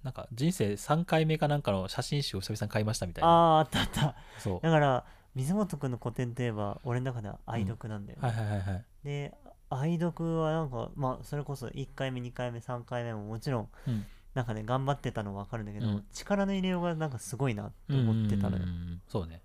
[0.02, 3.58] なんか人生3回目かなんかの写真集を久々に買いましたみたいな。
[3.58, 4.16] あーあったあった。
[4.38, 4.60] そう。
[4.62, 8.28] だから、水本くんの古典といえば、俺の中では愛読なんだよね。
[8.28, 8.84] はいはいはいはい。
[9.04, 9.34] で、
[9.70, 14.06] 愛読はなんか、まあ、それこそ1回目、2回目、3回目ももちろん、うん
[14.38, 16.04] なんかね、頑張ってたのは分かるんだけど、うん。
[16.12, 18.62] 力の入れようがなんかすごいなって思ってたのよ。
[18.62, 19.02] うん。
[19.08, 19.42] そうね。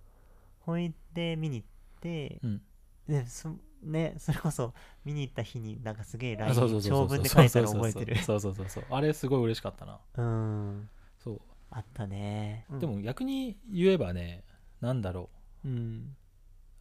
[0.60, 2.62] ほいで見に行って、うん。
[3.08, 6.92] でそね、それこそ見に行った日になんかすげえあ LINE そうそうそうそう。
[6.92, 8.18] 長文で書いたの覚えてる。
[8.22, 8.84] そうそうそうそう。
[8.92, 10.00] あれすごい嬉しかったな。
[10.16, 11.42] うん、そう。
[11.72, 12.68] あったね。
[12.80, 14.44] でも逆に言えばね
[14.80, 15.32] なんだろ
[15.66, 15.70] う。
[15.70, 16.16] うん、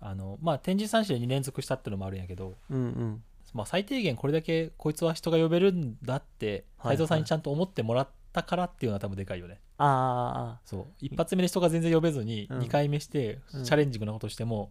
[0.01, 3.25] あのまあ展示三種で2連続したってのもあるんやけど、うんうん。
[3.52, 9.60] まあ、最低限これだけこいつは人が呼べるんだってはい斎藤さんにちゃんと思ってもらったからっていうのは多分でかいよね。
[9.78, 10.86] あああそう。
[11.00, 12.58] 一発目で人が全然呼べずにうん。
[12.60, 14.70] 2回目してうんチャレンジングなことしても。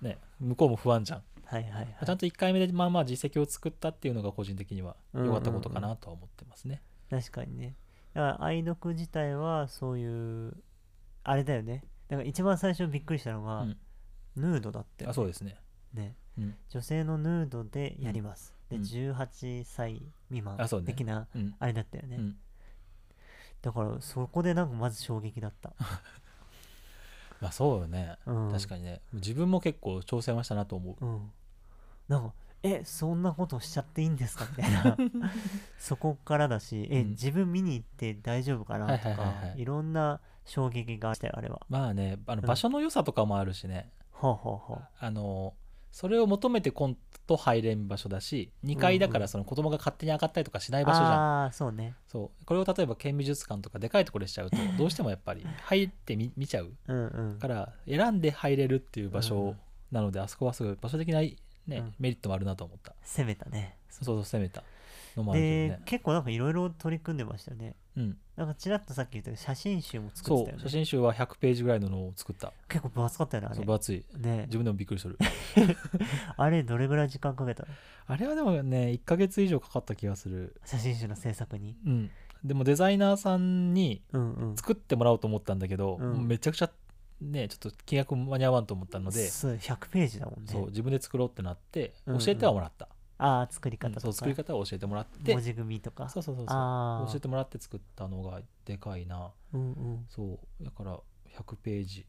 [0.00, 1.96] ね、向こうも不安じゃん、はいはいはい。
[2.04, 7.76] ちゃんと1回目でまあまあ実績を作ったっていうのが個人的には良かったことかなとは思ってますね、確かにね。
[8.12, 10.54] だから愛読自体はそういう、
[11.24, 11.84] あれだよね。
[12.08, 13.76] だから一番最初びっくりしたのが、うん。
[14.36, 15.56] ヌードだって、あそうですね、
[15.94, 16.14] ね。
[16.38, 16.54] うん。
[16.68, 18.54] 女性のヌードでやります。
[18.70, 18.82] うん。
[18.82, 21.54] で、18歳未満的な、うん。
[21.58, 22.16] あれだったよね。
[22.16, 22.36] うん。
[23.62, 25.72] だからそこでなんかまず衝撃だった。
[27.40, 29.00] まあそうよね、うん、確かにね。
[29.12, 31.04] 自分も結構挑戦はしたなと思う。
[31.04, 31.32] うん。
[32.08, 34.46] なんか、え、そんなことしちゃっていいんですか？
[34.56, 34.96] みたいな。
[35.78, 37.10] そこからだし、え、うん。
[37.10, 38.98] 自分見に行って大丈夫かな？
[38.98, 39.48] とか、はいはいはい。
[39.50, 41.60] はいいろんな衝撃があったよ、あれは。
[41.68, 42.46] まあねあのうん。
[42.46, 44.88] 場所の良さとかもあるしね、ほうほうほう。
[44.98, 45.54] あの
[45.96, 51.94] それを求めてコント入れん場所だし2階だからその子供が勝手に上がったりとかしない場所じゃん、ああ、そうね。
[52.06, 57.38] そうこれを例えば県美術館とかでかいところでしちゃうとどうしてもやっぱり入ってみ見ちゃううんうん。
[57.38, 59.56] から選んで入れるっていう場所うん
[59.90, 61.22] なので、あそこはすごい場所的な、
[61.66, 61.94] ねうん。
[61.98, 62.94] メリットもあるなと思った。
[63.02, 63.76] 攻めたね。
[63.88, 64.62] そうそう攻めた。
[65.16, 67.74] のもあるけどね、で結構なんかいろいろ取り組んでましたよね。
[67.96, 70.62] うん、なんかちらっとさっき言った写真集も作ってたよね。
[70.62, 70.68] そう。
[70.68, 70.76] 写。
[70.76, 72.52] 真集は100ページぐらいののを作った。
[72.68, 73.64] 結構分厚かったよね、あれ。
[73.64, 74.04] 分厚い。
[74.18, 74.44] ね。
[74.46, 75.18] 自分でもびっくりする。
[76.36, 77.68] あれどれぐらい時間かけたの？
[78.06, 80.60] あれはでもね1ヶ月以上かかった気がする。
[80.64, 81.76] 写真集の制作に？
[81.86, 82.10] うん。
[82.44, 84.02] でもデザイナーさんに。
[84.56, 86.28] 作ってもらおうと思ったんだけど、うん。
[86.28, 86.70] めちゃくちゃ
[87.20, 90.52] ねちょっと金額間に合わんと思ったので、そう100ページだもんね。
[90.52, 94.00] そう自分で作ろうってなってうんうん教えてはもらった、ああ、作りうん方とか。
[94.00, 96.08] そう作り方を教えてもらって文字組みとか。
[96.08, 97.08] そうそうそうそう。
[97.08, 100.06] 教えてもらって作ったのがでかいなうんうん。
[100.08, 100.98] そうだから
[101.38, 102.06] 100ページ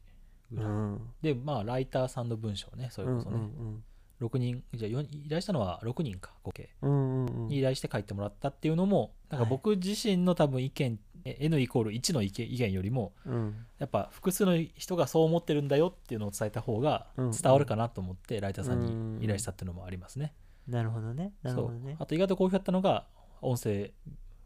[0.52, 1.00] ぐうらい、ん。
[1.22, 3.84] でまあライターさんの文章ねそれこそね、うんうん
[4.20, 6.90] 6人じゃあ4依頼したのは6人か合計うん。
[6.90, 7.48] うんうんうん。
[7.48, 13.66] に依頼して書いてもらったっていうのもなんか僕自身の多分意見、え N イコール1の意見よりもうん。
[13.78, 20.34] やっぱ複数の人がそう思ってるんだよっていうのを伝えた方がうん伝わるかなと思ってライターさんうんに依頼したっていうのもありますね。
[20.66, 21.32] なるほどね。
[21.42, 21.96] なるほどね。
[21.98, 23.06] あと意外と好評だったのが
[23.40, 23.92] 音声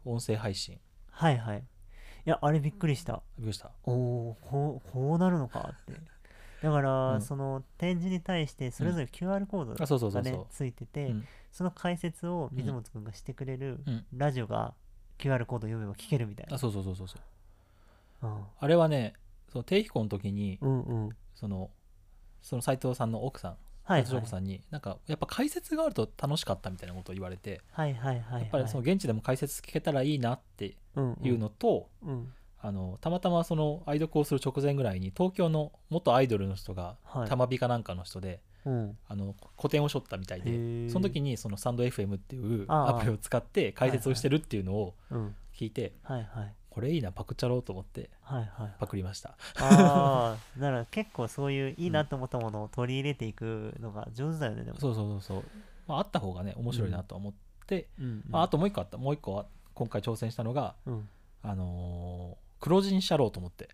[0.05, 1.63] 音声配信はいはい。
[2.25, 3.21] いや、あれびっくりした。
[3.37, 3.71] びっくりした。
[3.83, 5.99] おおこうこうなるのかって
[6.63, 7.21] だから、うん。
[7.21, 10.39] その展示に対してそれぞれ QR コードがね。
[10.49, 11.27] ついてて、うん。
[11.51, 14.05] その解説を水本くんがしてくれるうん。
[14.15, 14.73] ラジオが
[15.19, 16.55] QR コード読めば聞けるみたいな。
[16.55, 18.27] あそうそうそうそうそう。
[18.27, 18.43] うん。
[18.57, 19.13] あれはね
[19.51, 21.09] その定期校の時にうんうん。
[21.35, 21.69] その
[22.41, 24.25] その斉藤さんの奥さんはいはい。
[24.25, 28.41] さんになんかやっぱ解説があると楽しかったみたいなことを言われてはいはいはいはい。
[28.43, 32.31] やっぱりその現地でも解説聞けたらいいなってうんいうのと、うん
[32.65, 37.29] あのたまたまその愛読をする直前ぐらいに東京の元アイドルの人がはい。
[37.29, 38.97] 玉美かなんかの人でうん。
[39.09, 45.35] あの個展をしょったみたいでその時にそのスタンド FM っていうアプリを使って解説をしてるっていうのをうん。
[45.53, 46.53] 聞いてはいはい。
[46.69, 48.73] これいいなパクっちゃろうと思ってはいはい。
[48.79, 49.35] パクりました。
[49.59, 54.79] ああ だから結構そういういいなと思ったものを取り入れていくのが上手だよねでも。
[54.79, 55.43] そうそうそうそう、
[55.85, 57.33] まあ、あった方がね面白いなと思っ
[57.67, 58.05] て、うん。
[58.05, 58.23] うん。
[58.29, 61.09] まあ、あともう一個あったもう一個は今回挑戦したのがうん。
[61.41, 63.67] あのー黒字にしちゃろうと思って。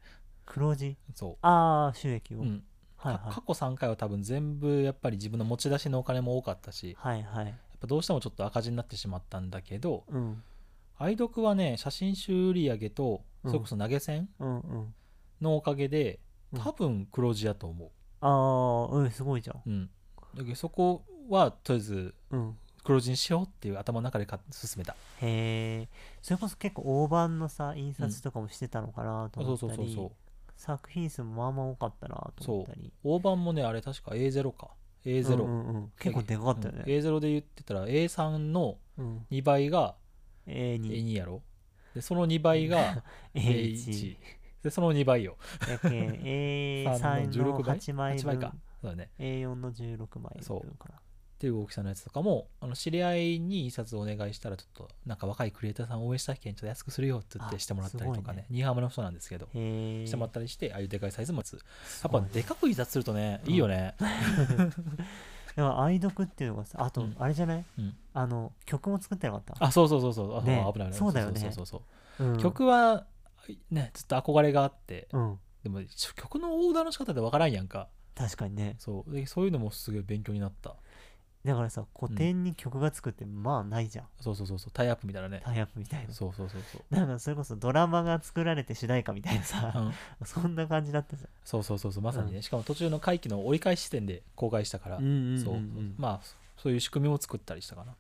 [0.47, 2.63] 黒字そああ収益う、を、うん。
[2.97, 3.23] はいはい。
[3.35, 6.97] か過去3回は多分全部やっぱり自分の持ち出しのお金も多かったし。
[6.99, 7.45] はいはい。
[7.45, 10.41] やっぱどうしてもちょっと赤字になってしまったんだけどうん。
[10.97, 13.51] 愛読はね写真集売り上げとうん。
[13.51, 14.93] それこそ投げ銭うんうん。
[15.39, 16.19] のおかげで
[16.51, 16.59] うん。
[16.59, 19.57] 多分黒字やと思ああうんすごいじゃん。
[19.57, 19.89] う、うん、
[20.35, 22.57] だけどそこはとりあえずうん
[22.89, 24.95] 黒字にしようっていう頭の中でか進めた。
[25.21, 25.87] へえ
[26.23, 30.11] それこそ結構大判のさ印刷とかもしてたのかなとそう思ったり、そうそうそう
[30.55, 32.91] 作品数もまあまあ多かったなと思ったり。
[33.03, 34.69] 大判もねあれ確か A0 か。
[35.05, 35.91] A0、うんうんうん。
[35.99, 39.93] 結構でかかったよね、うん A0 で言ってたら A3 のうん、2倍が
[40.47, 41.43] A2 A2 やろ。
[41.93, 43.03] でその2倍が
[43.35, 44.17] A1 A1
[44.63, 45.37] でその2倍よ。
[45.69, 46.09] やけん。
[46.25, 47.77] A3 のの16倍。
[47.77, 48.47] 8枚8倍か。
[48.49, 49.11] 分そうだね。
[49.19, 50.67] A4 の16枚分そう
[51.39, 58.45] っていう大きさのやつとかもあの知り合いに印刷をお願いしたらちょっとなんか若いクリエイターさんを応援したいけんちょっと安くするよって言ってあしてもらったりとかね。
[58.49, 59.45] 新居浜の人なんですけど。
[59.53, 61.59] してもらったりしてああいうでかいサイズもつや
[62.09, 63.95] っぱでかく印刷するとねうんいいよね。
[65.55, 67.15] でも愛読っていうのがさあとうん。
[67.17, 67.95] あれじゃない、うん。
[68.13, 69.55] あの曲も作ってなかった？
[69.59, 70.61] あそうそうそうそうあね。
[70.73, 70.99] 危ない危ない。
[70.99, 71.39] そうだよね。
[71.39, 71.81] そうそうそ
[72.19, 73.05] ううん曲は
[73.71, 75.79] ねずっと憧れがあってうんでも
[76.15, 80.75] 曲のオーダーの仕方でわからんやんか確かにねそうでそういうのもすげえ勉強になった
[81.49, 84.71] だからさ古典に曲がつくってまあないじゃん、そうそうそうそう。
[84.71, 85.41] タイアップみたいなね。
[85.43, 86.13] タイアップみたいな。
[86.13, 86.95] そうそうそうそう。
[86.95, 89.93] なんかそれこそドラマが作られて主題歌みたいなさ、うん。
[90.25, 95.03] そんな感じだったじそうそうそうそうまさにね、うしかも途中の回帰の折り返し地点で公開したから、ゃん。
[95.03, 95.31] うんうんうん。
[95.31, 95.59] うんそう。
[95.97, 96.21] まあ
[96.57, 97.95] そういう仕組みも作ったりしたかな。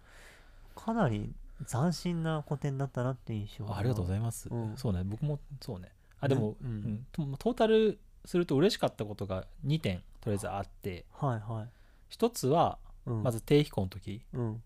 [0.75, 1.33] かなり
[1.67, 4.77] 斬新な古典だったなって印象あありがとうございいます、うん。
[4.77, 5.01] そうね。
[5.03, 5.89] 僕もそうね。
[6.21, 6.69] あでも、うん。
[7.17, 7.37] うん。
[7.37, 11.05] トトータルすると嬉しかったことが2点とりあえずあって。
[11.13, 11.67] はいはい。
[12.09, 14.63] 一つはうん、まず低飛行の時、うん、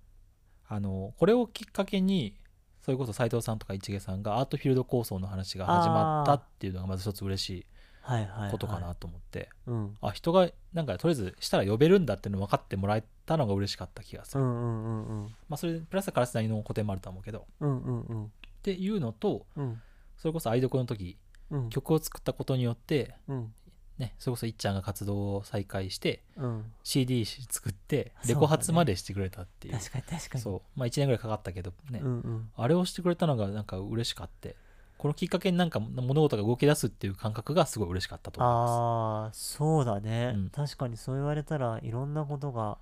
[0.67, 2.37] あのこれをきっかけに
[2.81, 7.65] それこそ斉藤さんとか市毛さんがアートフィールド構想の話が始まったっていうのがまず一つ嬉し
[8.03, 8.51] はいはい、はいい。
[8.51, 9.97] ことかなと思って、うん。
[10.01, 15.35] あ人がなんかとりあえずしたら呼べるんだっていうの分かってもらえたのが嬉しかった気がする、うんうんうんうん。
[15.47, 18.25] まあそれプラスカラスなりの古典もあると思うけどうんうんうん。
[18.25, 18.27] っ
[18.61, 19.81] ていうのとうん
[20.17, 21.17] それこそ愛読の時
[21.49, 21.69] うん。
[21.69, 23.53] 曲を作ったことによってうん。
[23.97, 26.65] ねそれこそいっちゃんが活動を再開してうん。
[26.83, 29.73] CD 作ってレコ発までしてくれたっていう。
[29.77, 30.41] 確かに確かに。
[30.41, 30.61] そう。
[30.79, 32.49] まあ1年ぐらいかかったけどね、うんうん。
[32.55, 34.55] あれをしてくれたのがなんか嬉しかって
[35.03, 38.71] このきっかけになんか物事が動き出すっていう感覚がすごい嬉しかったと思います。
[38.71, 40.49] ああ、そうだね、うん。
[40.49, 42.77] 確かにそう言われたらいろんなことが、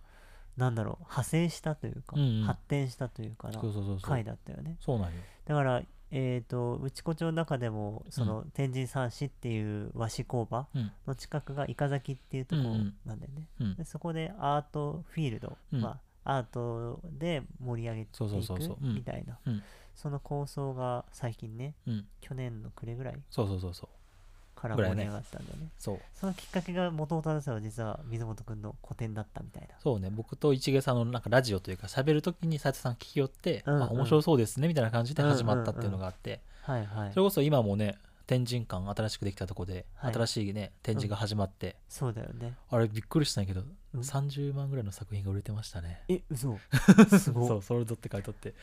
[0.55, 2.43] なんだろう、派生したというか、うんうん。
[2.43, 4.09] 発展したというかな、そうそうそうそう。
[4.09, 4.77] 回だったよね。
[4.79, 5.13] そうなんよ。
[5.45, 10.91] だから、えっ、と、内子町の中でも、その、天神三市っていう和紙工場うん。
[11.07, 12.61] の近くが伊香崎っていうとこ
[13.05, 13.47] なんだよね。
[13.59, 13.75] うん。
[13.75, 15.81] でそこでアートフィールド、うん。
[15.81, 19.63] まあ、アートで盛り上げていくみたいな、うん。
[19.95, 22.05] その構想が最近ね、うん。
[22.19, 23.89] 去年の暮れぐらいそうそうそうそう
[24.61, 25.69] から盛り上がったんだよね。
[25.79, 29.69] そうそのきっかけが元々は実は水本くんの個展だったみたいな。
[29.79, 37.17] そうね僕と市毛さんのなんかラジオというか喋る時に斉藤さん聞き寄って、うんうんあ面白そうですねみたいな感じで始まったっていうのがあって、はいはいそ。
[37.17, 37.97] れこそ今もね
[38.31, 40.13] 天神館新しくできたとこで、はい。
[40.13, 42.55] 新しいね展示が始まって、そうだよね。
[42.69, 43.99] あれびっくりしたんやけど、うん。
[43.99, 46.03] 30万ぐらいの作品が売れてましたね。
[46.07, 46.57] え、嘘。
[47.19, 47.47] すごい。
[47.49, 48.49] そうソールドって書いとって。
[48.49, 48.53] へ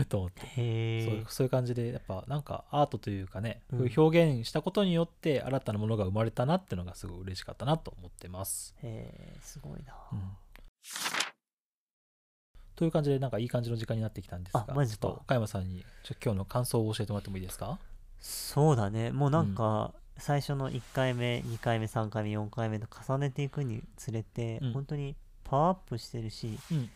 [0.00, 0.40] えと思って。
[0.40, 1.22] へえ。
[1.22, 3.78] そうそういう感じでやっぱなんかアートというかね、うん。
[3.78, 9.94] こういう表現したことによって新たなものが生まれたなっていうのがすごい嬉しかったなと思ってます、へえ、すごいな。
[10.10, 10.36] うん。
[12.74, 15.02] という感じでなんかいい感じの時間になってきたんですがあマジか。
[15.02, 17.78] ちょっと岡山さんにちょ今日の感想を教えてもらってもいいですか？
[18.20, 19.10] そうだね。
[19.10, 26.90] もうなんか、最初の1回目、2回目、3回目、4回目と重ねていくにつれて、うん本当にパワーアップしてるし、うん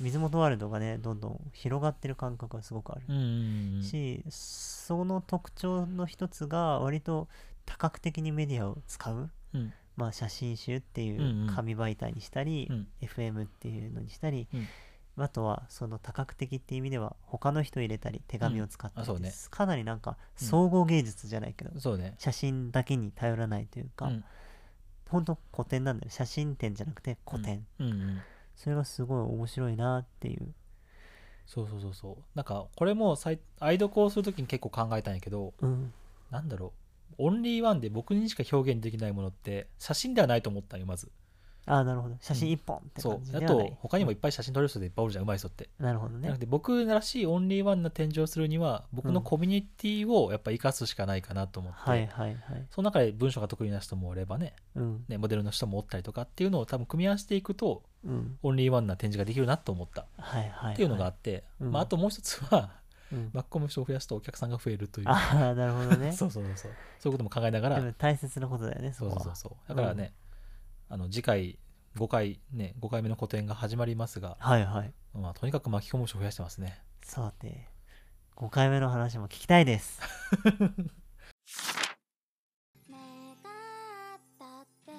[0.00, 3.02] 水元ワールドがね、どんどん広がってる感覚がすごくある。
[3.08, 7.26] うんうんうんし、その特徴の一つが、割と
[7.66, 9.28] 多角的にメディアを使う。
[9.54, 14.68] うんまあ、写真集っていんうんう紙媒体にしたり、うん FM っていうのにしたり、うん
[15.24, 19.16] あとはその多角的っていう意味では他の人入れたり手紙を使ったりうん。
[19.16, 22.14] ねですかなりなんかうん総合芸術じゃないけど、そうね。
[22.18, 24.24] 写真だけに頼らないというか、うん。
[25.08, 27.86] 本当古典なんだよ写真展じゃなくて古典、うん。
[27.86, 28.20] うん
[28.56, 30.52] それがすごい面白いなっていう。
[31.46, 32.24] そうそうそうそう。
[32.34, 33.16] なんかこれも
[33.60, 35.92] 愛読をするときに結構考えたんやけどうん。
[36.30, 36.88] なんだろう。
[37.18, 41.10] オンリーワンで僕にしか表現できないものって写真ではないと思ったんよまず
[41.68, 42.16] ああなるほど。
[42.20, 46.28] 写真一本ってそうあ感じではない、と他にもいっぱい写真撮れる人でいっぱいおるじゃんうまい人ってなるほどね。
[46.28, 49.24] なので僕らしいオンリーワンな展示をするには僕のうん。
[49.24, 52.36] コミュニティをやっぱ生かすしかないかなと思って、はいはいはい。
[52.70, 55.04] その中で文章が得意な人もおればねうん。
[55.08, 58.38] ねモデルの人もおったりとかっていうのを多分組み合わせていくとうん。
[58.42, 60.06] オンリーワンな展示ができるなと思った。
[60.16, 61.72] はいはい、はい、っていうのがあって、うん。
[61.72, 62.78] まあ、あともう一つは
[63.12, 65.08] うん、マッコム人を増やすとお客さんが増えるという。
[65.08, 66.12] ああなるほどね。
[66.16, 66.72] そうそうそうそう。
[66.98, 67.92] そういうことも考えながら。
[67.96, 69.68] 大切なことだよねそうそうそう。
[69.68, 70.12] だからね、
[70.90, 71.58] あの次回
[71.96, 74.92] 5回ね5回目の個展が始まりますが、はいはい。
[75.14, 76.80] まあ、とにかく巻き込む人を増やしてますね。
[77.02, 77.68] さて
[78.36, 80.00] 5回目の話も聞きたいです。
[80.44, 80.56] 願
[82.94, 83.36] っ
[84.38, 84.92] たって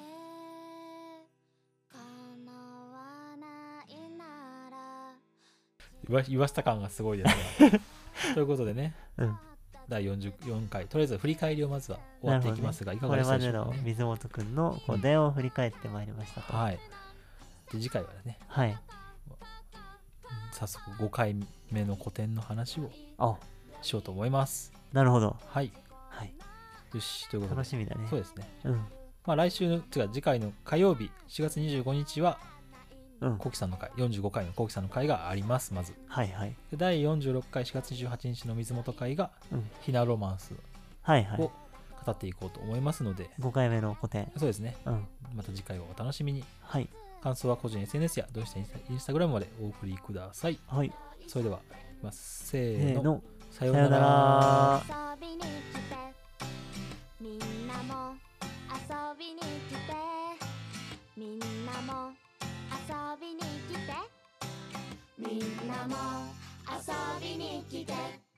[1.91, 5.13] 叶わないなら。
[6.07, 7.79] 言わ言わせた感がすごいですが
[8.35, 8.93] ということでね。
[9.17, 9.48] うん
[9.89, 10.85] 第44回。
[10.85, 13.71] とりあえず振り返りをまずは終わっていきますが、いかがでしたこれまででしょうか？
[13.71, 16.79] ねの水本くんの個展を振り返ってまいりましたと、はい。
[17.71, 18.77] で次回はねはい。
[20.51, 21.35] 早速5回
[21.71, 23.35] 目の個展の話をあ。
[23.81, 24.71] しようと思います。
[24.93, 25.35] なるほど。
[25.47, 25.71] はい。
[26.09, 26.33] はい。
[26.93, 27.29] よし。
[27.29, 27.57] ということで。
[27.57, 28.07] 楽しみだね。
[28.09, 28.47] そうですね。
[28.65, 28.73] うん。
[29.25, 32.39] まあ来週の次回の火曜日4月25日は
[33.21, 33.37] うん。
[33.37, 35.93] コキさんの会45回のコキさんの会がありますまず。
[36.07, 36.55] はいはい。
[36.71, 39.69] で第46回4月28日の水元会がうん。
[39.81, 40.53] ひなロマンス
[41.01, 41.41] はいはい。
[41.41, 41.51] お
[42.05, 44.31] 語っていこうと思いますので、5回目の個展。
[44.37, 44.77] そうですね。
[44.85, 45.07] うん。
[45.35, 46.43] また次回をお楽しみに。
[46.61, 46.89] はい。
[47.21, 50.57] 感想は個人 SNS やどうしてインスタインスタグラムまでお送りください。
[50.67, 50.91] はい。
[51.27, 51.61] それではい
[51.99, 53.01] きますせせーの。
[53.01, 53.23] ーの。
[53.51, 54.03] さようさようななら。
[54.87, 55.49] ら遊びに来て
[57.19, 58.15] みんなも
[58.71, 59.47] 遊びに来て
[61.17, 62.28] みんなも遊
[63.19, 63.45] びに来
[63.85, 63.93] て。
[65.17, 66.33] みんなも
[66.67, 68.28] 遊びに来て。